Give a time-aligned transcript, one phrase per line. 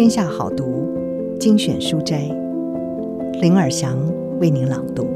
[0.00, 0.88] 天下好读
[1.38, 2.22] 精选书斋，
[3.42, 3.98] 林尔祥
[4.40, 5.06] 为您朗读。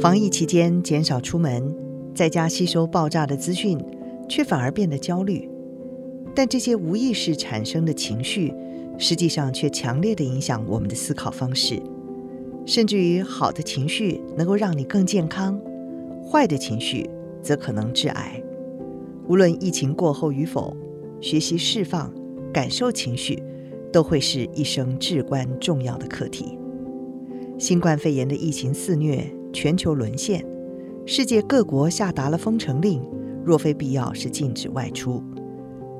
[0.00, 1.74] 防疫期间减少出门，
[2.14, 3.76] 在家吸收爆炸的资讯，
[4.28, 5.50] 却反而变得焦虑。
[6.32, 8.54] 但这些无意识产生的情绪，
[8.96, 11.82] 实际上却强烈的影响我们的思考方式。
[12.70, 15.60] 甚至于，好的情绪能够让你更健康，
[16.24, 17.10] 坏的情绪
[17.42, 18.40] 则可能致癌。
[19.26, 20.76] 无论疫情过后与否，
[21.20, 22.14] 学习释放、
[22.52, 23.42] 感受情绪，
[23.92, 26.56] 都会是一生至关重要的课题。
[27.58, 30.46] 新冠肺炎的疫情肆虐，全球沦陷，
[31.04, 33.02] 世界各国下达了封城令，
[33.44, 35.20] 若非必要，是禁止外出。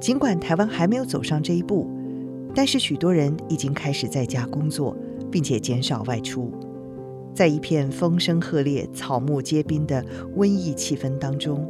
[0.00, 1.90] 尽管台湾还没有走上这一步，
[2.54, 4.96] 但是许多人已经开始在家工作。
[5.30, 6.50] 并且减少外出，
[7.34, 10.04] 在一片风声鹤唳、草木皆兵的
[10.36, 11.66] 瘟疫气氛当中，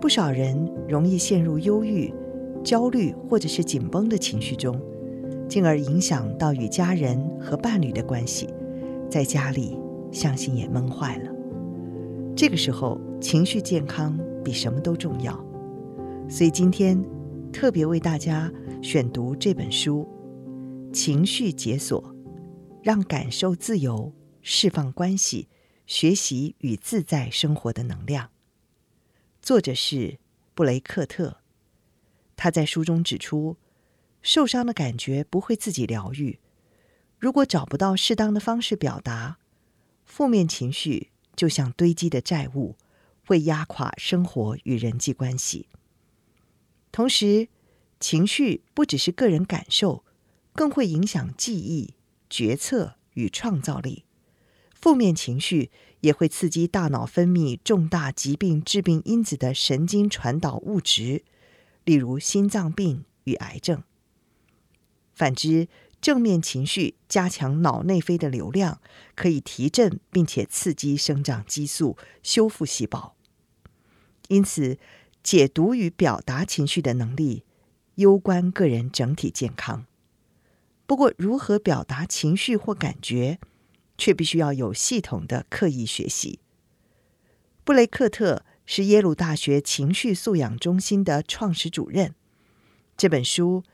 [0.00, 2.12] 不少人容易陷入忧郁、
[2.64, 4.78] 焦虑或者是紧绷的情绪中，
[5.48, 8.48] 进而影响到与家人和伴侣的关系，
[9.08, 9.78] 在家里
[10.10, 11.30] 相信也闷坏了。
[12.34, 15.32] 这个时候，情绪健康比什么都重要，
[16.28, 17.00] 所以今天
[17.52, 20.06] 特别为大家选读这本书
[20.92, 22.02] 《情绪解锁》。
[22.82, 25.48] 让感受自由，释放关系，
[25.86, 28.30] 学习与自在生活的能量。
[29.40, 30.18] 作者是
[30.52, 31.38] 布雷克特。
[32.34, 33.56] 他在书中指出，
[34.20, 36.40] 受伤的感觉不会自己疗愈。
[37.20, 39.38] 如果找不到适当的方式表达，
[40.04, 42.74] 负面情绪就像堆积的债务，
[43.24, 45.68] 会压垮生活与人际关系。
[46.90, 47.46] 同时，
[48.00, 50.04] 情绪不只是个人感受，
[50.52, 51.94] 更会影响记忆。
[52.32, 54.06] 决策与创造力，
[54.74, 61.24] 负面情绪也会刺激大脑分泌重大疾病致病因子的神经传导物质，
[61.84, 63.82] 例如心脏病与癌症。
[65.12, 65.68] 反之，
[66.00, 68.80] 正面情绪加强脑内啡的流量，
[69.14, 73.14] 可以提振并且刺激生长激素，修复细胞。
[74.28, 74.78] 因此，
[75.22, 77.44] 解读与表达情绪的能力，
[77.96, 79.84] 攸关个人整体健康。
[80.92, 83.38] 不过，如何表达情绪或感觉，
[83.96, 86.38] 却必须要有系统的刻意学习。
[87.64, 92.14] 布雷克特是耶鲁大学情绪素养中心的创始主任。
[92.94, 93.64] 这本书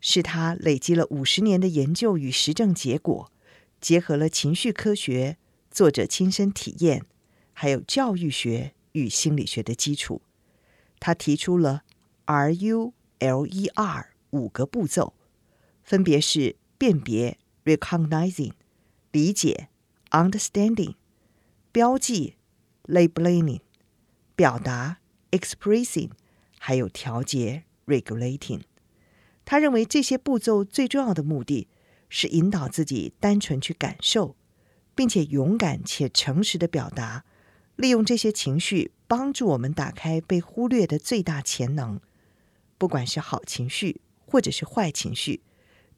[0.00, 3.30] 是他累积了五十年的研究与实证结果，
[3.78, 5.36] 结合了情绪科学、
[5.70, 7.04] 作者亲身体验，
[7.52, 10.22] 还有教育学与心理学的基础。
[10.98, 11.82] 他提出了
[12.24, 15.12] RULER 五个步骤，
[15.82, 16.56] 分别是。
[16.82, 18.54] 辨别 （recognizing）、
[19.12, 19.68] 理解
[20.10, 20.96] （understanding）、
[21.70, 22.34] 标记
[22.86, 23.60] （labeling）、
[24.34, 24.98] 表达
[25.30, 26.10] （expressing），
[26.58, 28.62] 还有调节 （regulating）。
[29.44, 31.68] 他认为这些步骤最重要的目的
[32.08, 34.34] 是引导自己单纯去感受，
[34.96, 37.24] 并且勇敢且诚实的表达，
[37.76, 42.00] 利用这些情绪帮助我们打开被忽略的最大潜能，
[42.76, 45.42] 不管是好情绪或者是坏情绪。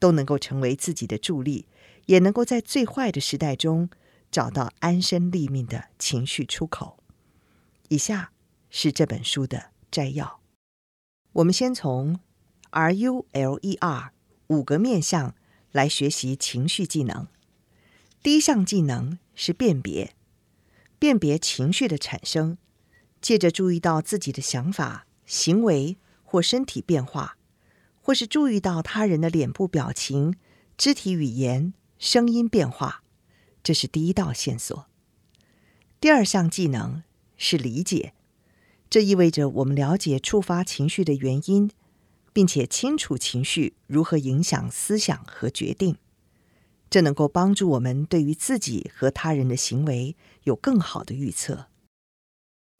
[0.04, 1.66] 都能够成为自己的助力，
[2.04, 3.88] 也能够在最坏的时代中
[4.31, 6.98] 找到安身立命的情绪出口。
[7.88, 8.31] 以下
[8.69, 10.41] 是这本书的摘要。
[11.32, 12.20] 我们先从
[12.70, 14.10] RULER
[14.48, 15.34] 五个面向
[15.72, 17.26] 来学习情绪技能。
[18.22, 20.15] 第一项技能是辨别，
[20.98, 22.59] 辨别情绪的产生，
[23.22, 27.38] 借着注意到自己的想法、行为或身体变化。
[28.06, 30.37] 或是注意到他人的脸部表情、
[30.76, 33.03] 肢体语言、声音变化，
[33.62, 34.84] 这是第一道线索。
[36.03, 37.03] 第二项技能
[37.38, 38.12] 是理解，
[38.91, 41.70] 这意味着我们了解触发情绪的原因，
[42.34, 45.97] 并且清楚情绪如何影响思想和决定。
[46.91, 51.68] 这能够帮助我们对于自己和他人的行为有更好的预测。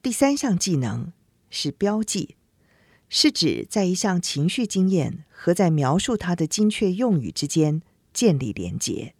[0.03, 1.11] 第三项技能
[1.49, 2.35] 是标记。
[3.09, 7.81] 是指在一项情绪经验和在描述它的精确用语之间
[8.13, 9.13] 建立连结。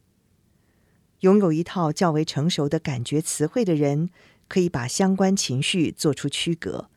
[1.21, 4.09] 拥有一套较为成熟的感觉词汇的人，
[4.47, 6.89] 可以把相关情绪做出区隔。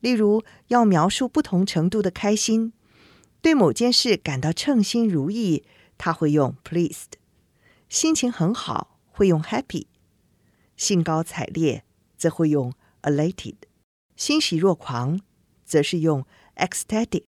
[0.00, 2.72] 例如，要描述不同程度的开心，
[3.40, 5.64] 对某件事感到称心如意，
[5.98, 7.14] 他会用 pleased；
[7.88, 9.86] 心情很好，会用 happy；
[10.76, 11.84] 兴高采烈，
[12.16, 13.54] 则会用 elated；
[14.16, 15.20] 欣喜若狂。
[15.66, 16.24] 则是用
[16.54, 17.24] ecstatic，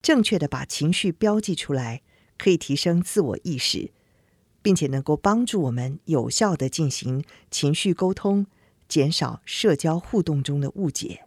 [0.00, 2.02] 正确的把情绪标记出来，
[2.38, 3.90] 可以提升自我意识，
[4.62, 8.46] 并且能够帮助我们有效地进行情绪沟通，
[8.86, 11.24] 减少社交互动中的误解。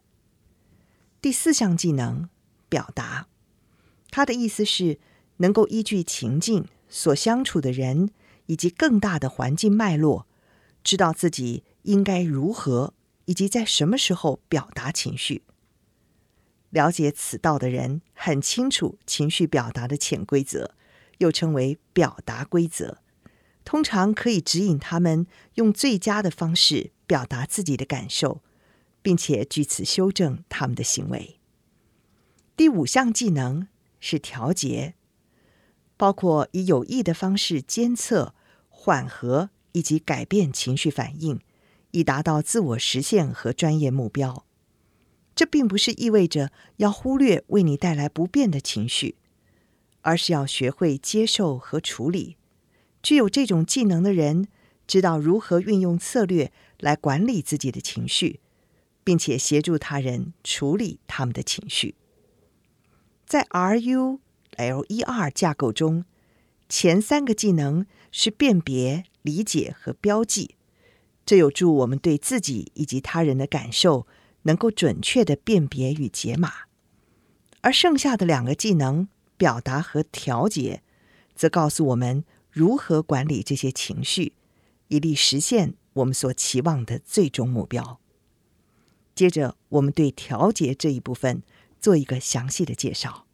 [1.20, 2.30] 第四项技能，
[2.70, 3.28] 表达，
[4.12, 5.00] 它的意思是
[5.38, 8.12] 能够依据情境、所相处的人
[8.46, 10.28] 以及更大的环境脉络，
[10.84, 12.94] 知道自己应该如何
[13.26, 15.44] 以及在什么时候表达情绪。
[16.74, 20.74] 了解此道的人很清楚情绪表达的潜规则，
[21.20, 22.98] 又称为表达规则。
[23.64, 28.42] 通常可以指引他们用最佳的方式表达自己的感受，
[29.04, 31.40] 并且据此修正他们的行为。
[32.58, 33.68] 第五项技能
[34.00, 34.96] 是调节，
[35.96, 38.34] 包括以有益的方式监测、
[38.68, 41.40] 缓和以及改变情绪反应，
[41.92, 44.44] 以达到自我实现和专业目标。
[45.36, 49.16] 这并不是意味着要忽略为你带来不便的情绪，
[50.02, 52.38] 而是要学会接受和处理。
[53.02, 54.48] 具有这种技能的人，
[54.88, 58.40] 知道如何运用策略来管理自己的情绪，
[59.04, 61.96] 并且协助他人处理他们的情绪。
[63.26, 66.06] 在 RULER 架构中，
[66.70, 70.56] 前三个技能是辨别、理解和标记，
[71.26, 74.06] 这有助我们对自己以及他人的感受
[74.44, 76.52] 能够准确地辨别与解码。
[77.62, 80.82] 而剩下的两个技能，表达和调节，
[81.36, 82.24] 则告诉我们。
[82.56, 84.34] 如何管理这些情绪，
[84.90, 88.00] 以利实现我们所期望的最终目标？
[89.16, 91.42] 接着，我们对调节这一部分
[91.82, 93.26] 做一个详细的介绍。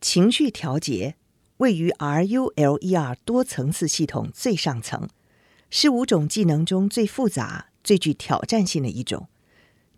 [0.00, 1.16] 情绪调节
[1.58, 5.10] 位于 RULER 多层次系统最上层，
[5.68, 9.28] 是五种技能中最复杂、最具挑战性的一种。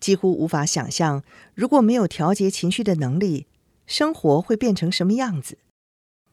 [0.00, 1.22] 几乎无法想象，
[1.54, 3.46] 如果没有调节情绪的能力，
[3.86, 5.58] 生活会变成什么样子。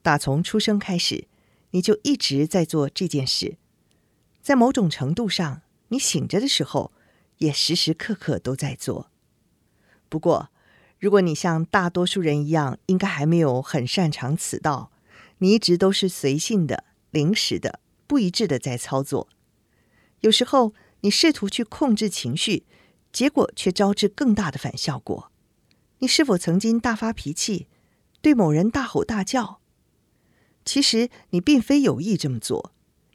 [0.01, 1.27] 打从出生开始，
[1.71, 3.57] 你就一直在做这件事。
[4.41, 6.91] 在某种程度上，你醒着的时候，
[7.37, 9.11] 也时时刻刻都在做。
[10.09, 10.49] 不过，
[10.99, 14.91] 如果你像大多数人一样，应该还没有很擅长此道，
[15.37, 19.27] 你一直都是随性的、临时的、不一致的在操作。
[20.21, 22.65] 有时候，你试图去控制情绪，
[23.11, 25.31] 结果却招致更大的反效果。
[25.99, 27.67] 你是否曾经大发脾气，
[28.21, 29.59] 对某人大吼大叫？
[30.63, 32.71] 其实你并非有意这么做，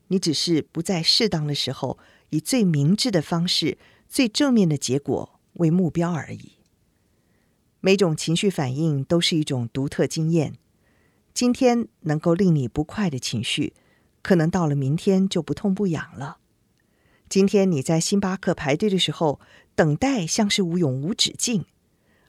[0.09, 1.99] 你只是不在适当的时候
[2.31, 3.79] 以最明智的方式、
[4.09, 6.53] 最正面的结果为目标而已。
[7.81, 10.59] 每种情绪反应都是一种独特经验。
[11.33, 13.75] 今天能够令你不快的情绪，
[14.23, 16.39] 可能到了明天就不痛不痒了。
[17.29, 19.41] 今天你在星巴克排队的时候，
[19.75, 21.65] 等待像是无永无止境，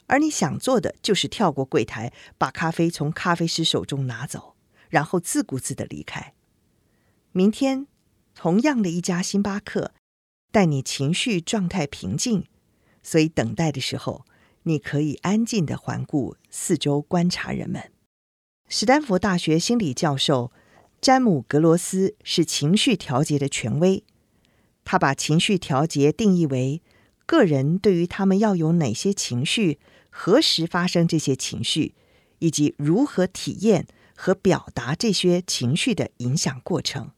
[0.07, 4.55] 而你想做的就是跳过柜台，把咖啡从咖啡师手中拿走。
[4.89, 6.33] 然后自顾自的离开。
[7.33, 7.87] 明天，
[8.33, 9.91] 同样的一家星巴克，
[10.49, 12.45] 待你情绪状态平静，
[13.03, 14.25] 所以等待的时候，
[14.63, 17.91] 你可以安静的环顾四周，观察人们。
[18.69, 20.53] 史丹佛大学心理教授
[21.01, 24.05] 詹姆·格罗斯是情绪调节的权威，
[24.87, 26.81] 他把情绪调节定义为
[27.25, 29.79] 个人对于他们要有哪些情绪、
[30.09, 31.93] 何时发生这些情绪，
[32.39, 33.85] 以及如何体验。
[34.19, 37.11] 和表达这些情绪的影响过程。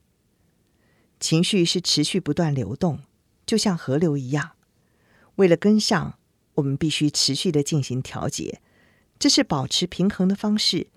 [1.18, 3.00] 情绪是持续不断流动，
[3.46, 4.52] 就像河流一样。
[5.36, 6.20] 为了跟上，
[6.56, 8.60] 我们必须持续的进行调节，
[9.18, 10.88] 这是保持平衡的方式，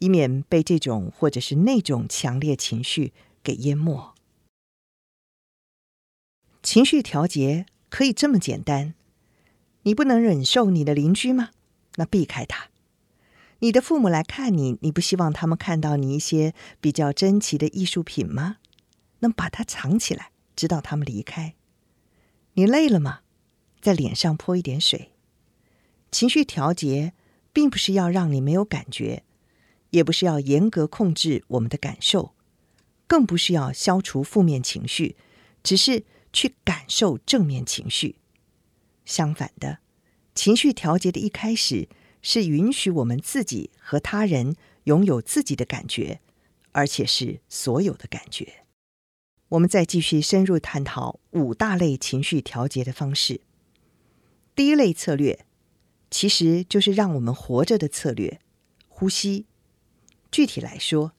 [0.00, 3.12] 以免被这种或者是那种强烈情绪
[3.44, 4.12] 给淹没。
[6.62, 8.94] 情绪调节可以这么简单：
[9.82, 11.50] 你不能忍受你的邻居吗？
[11.96, 12.68] 那避开他。
[13.60, 18.58] 你的父母来看你，你不希望他们看到你一些比较珍奇的艺术品吗？
[19.20, 21.54] 那把它藏起来，直到他们离开。
[22.52, 23.20] 你累了吗？
[23.80, 25.12] 在脸上泼一点水。
[26.10, 27.12] 情绪调节
[27.52, 29.24] 并不是要让你没有感觉，
[29.90, 32.34] 也不是要严格控制我们的感受，
[33.06, 35.16] 更不是要消除负面情绪，
[35.62, 36.04] 只是
[36.38, 38.14] 去感受正面情绪。
[39.04, 39.80] 相反的，
[40.36, 41.88] 情绪调节的一开始。
[42.20, 46.20] 是允许我们自己和他人拥有自己的感觉，
[46.72, 48.64] 而且是所有的感觉。
[49.50, 53.40] 我们再继续深入探讨五大类情绪调节的方式。
[54.56, 55.46] 第一类策略，
[56.10, 58.40] 其实就是让我们活着的策略——
[58.88, 59.46] 呼吸。
[60.32, 61.12] 具体来说，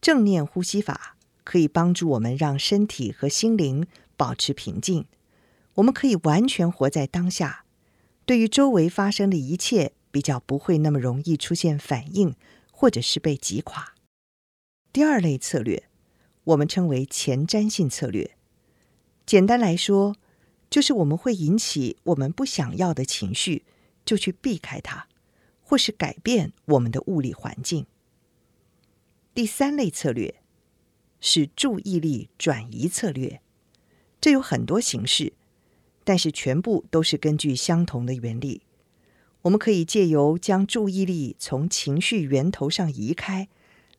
[0.00, 3.86] 正念呼吸法可以帮助我们让身体和心灵
[4.24, 5.04] 保持平静。
[5.74, 7.66] 我们可以完全活在当下，
[8.24, 12.34] 对于周围发生的一切，比较不会那么容易出现反应，
[12.72, 13.94] 或者是被击垮。
[14.94, 15.90] 第二类策略，
[16.44, 18.34] 我们称为前瞻性策略。
[19.26, 20.16] 简单来说，
[20.70, 23.66] 就是我们会引起我们不想要的情绪，
[24.06, 25.06] 就去避开它，
[25.60, 27.84] 或是改变我们的物理环境。
[29.34, 30.36] 第三类策略
[31.20, 33.42] 是注意力转移策略，
[34.24, 35.34] 这有很多形式，
[36.02, 38.62] 但是全部都是根据相同的原理。
[39.42, 43.50] 我们可以借由将注意力从情绪源头上移开，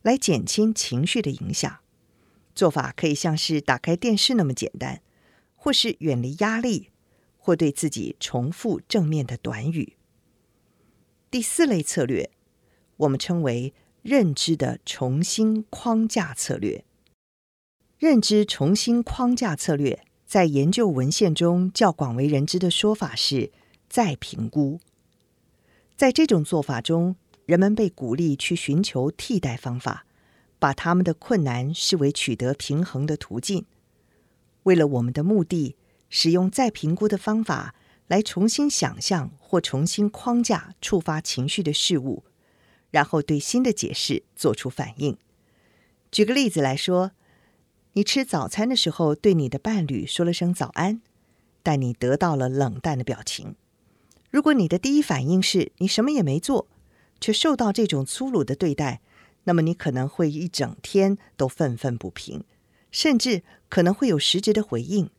[0.01, 1.77] 来减轻情绪的影响。
[2.55, 5.03] 做法可以像是打开电视那么简单，
[5.55, 6.89] 或是远离压力，
[7.37, 9.93] 或对自己重复正面的短语。
[11.29, 12.31] 第四类策略，
[12.97, 13.75] 我们称为。
[14.01, 16.83] 认知的重新框架策略，
[17.99, 20.03] 认知重新框架策略
[20.35, 23.53] 在研究文献中较广为人知的说法是
[23.87, 24.81] 再评估。
[25.95, 27.15] 在这种做法中，
[27.45, 30.05] 人们被鼓励去寻求替代方法，
[30.59, 33.63] 把他们的困难视为取得平衡的途径。
[34.63, 35.77] 为了我们的目的，
[36.09, 37.73] 使用再评估的方法
[38.07, 42.25] 来重新想象或重新框架触发情绪的事物。
[42.91, 45.17] 然后对新的解释做出反应。
[46.11, 47.11] 举个例子来说，
[47.97, 51.01] 你吃早餐的时候对你的伴侣说了声早安，
[51.63, 53.55] 但你得到了冷淡的表情。
[54.29, 56.67] 如果你的第一反应是你什么也没做，
[57.21, 58.99] 却受到这种粗鲁的对待，
[59.45, 62.43] 那么你可能会一整天都愤愤不平，
[62.91, 65.09] 甚至可能会有实质的回应。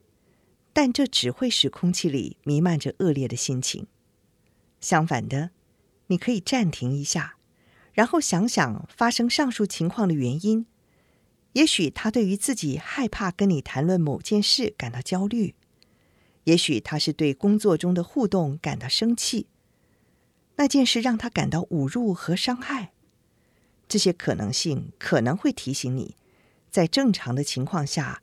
[0.74, 3.86] 但这只会使空气里弥漫着恶劣的心情。
[4.82, 5.48] 相反的，
[6.08, 7.36] 你可以暂停一下。
[7.94, 10.66] 然后想想发生上述情况的原因，
[11.56, 15.54] 也许他对于自己害怕跟你谈论某件事感到焦虑，
[16.44, 19.46] 也许他是对工作中的互动感到生气，
[20.56, 22.92] 那件事让他感到侮辱和伤害。
[23.88, 26.14] 这些可能性可能会提醒你，
[26.70, 28.20] 在正常的情况下，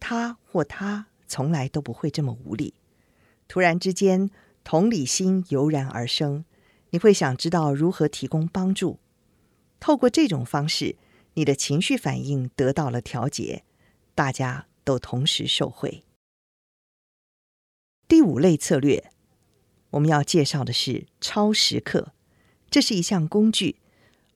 [0.00, 2.74] 他或她从来都不会这么无理。
[3.46, 4.28] 突然之间，
[4.64, 6.44] 同理心油然而生，
[6.90, 8.98] 你会想知道如何提供帮助。
[9.78, 10.96] 透过这种方式，
[11.34, 13.64] 你的情绪反应得到了调节，
[14.14, 16.04] 大家都同时受惠。
[18.06, 19.10] 第五类策略，
[19.90, 22.12] 我们要介绍的是超时刻，
[22.70, 23.76] 这是一项工具，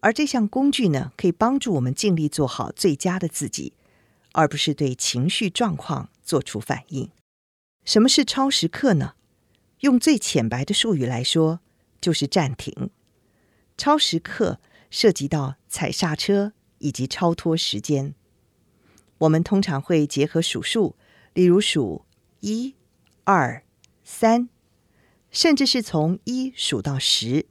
[0.01, 3.75] 而这项工具呢，可以帮助我们尽力做好最佳的自己，
[4.33, 7.11] 而不是对情绪状况做出反应。
[7.85, 9.15] 什么是超时刻呢？
[9.81, 11.61] 用最浅白的术语来说，
[12.01, 12.91] 就是暂停。
[13.77, 14.61] 超时刻。
[14.89, 18.15] 涉及到踩刹车以及超脱时间，
[19.19, 20.95] 我们通常会结合数数，
[21.35, 22.05] 例如数
[22.41, 22.75] 一、
[23.25, 23.63] 二、
[24.05, 24.49] 三，
[25.31, 27.47] 甚至是从一数到十，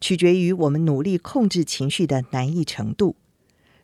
[0.00, 3.16] 取决于我们努力控制情绪的难易程度。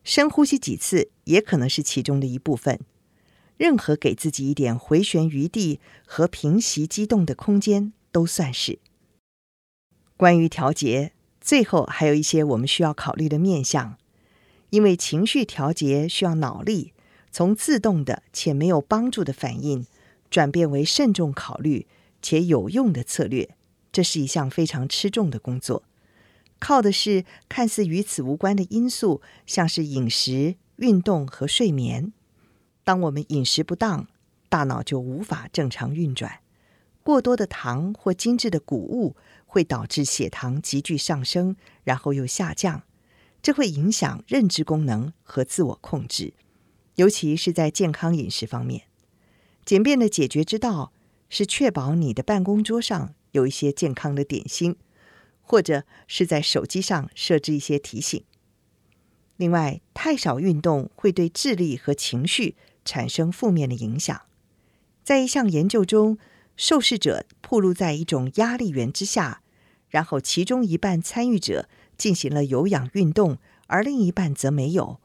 [0.05, 2.81] 深呼吸几次也可能是其中的一部分。
[3.57, 8.79] 任何给自己一点回旋余地和平息激动的空间都算是。
[10.17, 11.13] 关于调节。
[11.45, 13.99] 最后还有一些我们需要考虑的面向，
[14.73, 16.95] 因为情绪调节需要脑力，
[17.31, 19.87] 从自动的且没有帮助的反应，
[20.31, 21.87] 转变为慎重考虑
[22.23, 23.55] 且有用的策略，
[23.93, 25.83] 这是一项非常吃重的工作，
[26.59, 32.15] 靠的是看似与此无关的因素，像是饮食、运动和睡眠。
[32.83, 34.09] 当我们饮食不当，
[34.49, 36.41] 大脑就无法正常运转，
[37.03, 39.17] 过多的糖或精致的谷物。
[39.45, 42.85] 会导致血糖急剧上升，然后又下降，
[43.43, 46.33] 这会影响认知功能和自我控制，
[46.95, 48.85] 尤其是在健康饮食方面。
[49.65, 50.93] 简便的解决之道
[51.29, 54.77] 是确保你的办公桌上有一些健康的点心，
[55.41, 58.23] 或者是在手机上设置一些提醒。
[59.37, 64.23] 另外，太少运动会对智力和情绪产生负面的影响。
[65.03, 66.17] 在一项研究中，
[66.57, 69.43] 受试者暴露在一种压力源之下。
[69.89, 75.01] 然后，其中一半参与者进行了有氧运动，而另一半则没有。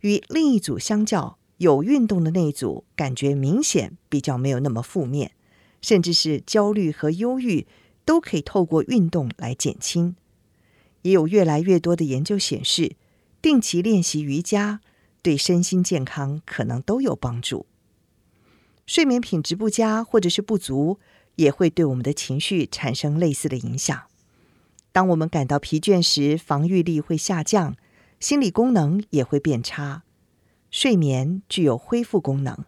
[0.00, 5.32] 与另一组相较，有运动的那一组感觉明显比较没有那么负面，
[5.80, 7.66] 甚至是焦虑和忧郁
[8.04, 10.14] 都可以透过运动来减轻。
[11.02, 12.96] 也有越来越多的研究显示，
[13.40, 14.80] 定期练习瑜伽
[15.22, 17.66] 对身心健康可能都有帮助。
[18.86, 21.00] 睡眠品质不佳或者是不足，
[21.36, 24.02] 也会对我们的情绪产生类似的影响。
[24.96, 27.76] 当我们感到疲倦时，防御力会下降，
[28.18, 30.04] 心理功能也会变差。
[30.70, 32.64] 睡眠具有恢复功能。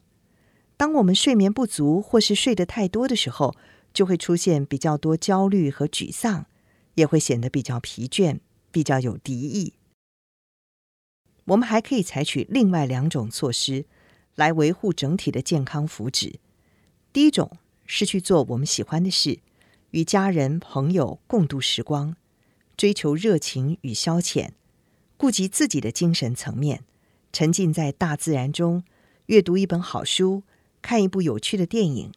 [0.76, 3.54] 当我们睡眠不足或是睡得太多的时候，
[3.94, 6.44] 就会出现比较多焦虑和沮丧，
[6.96, 9.72] 也会显得比较疲倦，比较有敌意。
[11.46, 13.86] 我们还可以采取另外两种措施
[14.34, 16.34] 来维护整体的健康福祉。
[17.10, 17.52] 第一种
[17.86, 19.38] 是去做我们喜欢的事，
[19.90, 22.14] 与家人朋友共度时光，
[22.76, 24.50] 追求热情与消遣，
[25.16, 26.84] 顾及自己的精神层面，
[27.32, 28.84] 沉浸在大自然中，
[29.26, 30.42] 阅读一本好书，
[30.82, 32.12] 看一部有趣的电影，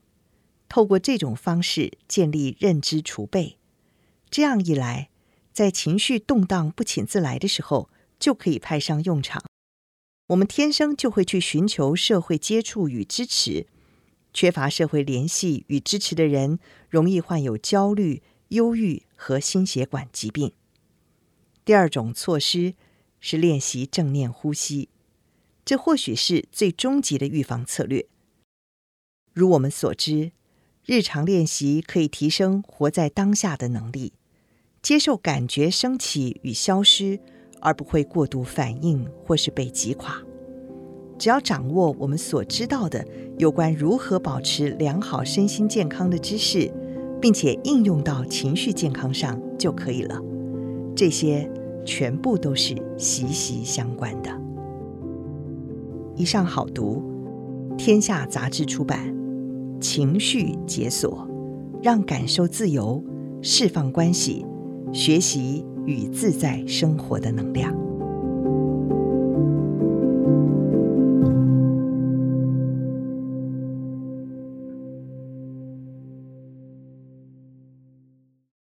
[0.67, 3.57] 透过这种方式建立认知储备。
[4.29, 5.09] 这样一来，
[5.53, 9.43] 在情绪动荡不请自来的时候，就可以派上用场。
[10.27, 13.67] 我们天生就会去寻求社会接触与支持，
[14.33, 16.59] 缺乏社会联系与支持的人，
[16.89, 20.51] 容易患有焦虑、忧郁和心血管疾病。
[21.63, 22.75] 第二种措施
[23.19, 24.89] 是练习正念呼吸，
[25.63, 28.07] 这或许是最终极的预防策略。
[29.33, 30.31] 如我们所知，
[30.85, 34.13] 日常练习可以提升活在当下的能力，
[34.81, 37.19] 接受感觉升起与消失。
[37.63, 40.19] 而不会过度反应或是被击垮。
[41.21, 43.05] 只要掌握我们所知道的
[43.37, 46.67] 有关如何保持良好身心健康的知识，
[47.21, 50.19] 并且应用到情绪健康上就可以了。
[50.95, 51.47] 这些
[51.85, 54.31] 全部都是息息相关的。
[56.15, 57.03] 以上好读，
[57.77, 59.13] 天下杂志出版，
[59.79, 61.27] 《情绪解锁》，
[61.83, 62.99] 让感受自由，
[63.43, 64.43] 释放关系，
[64.91, 65.63] 学习。
[65.87, 67.75] 与自在生活的能量。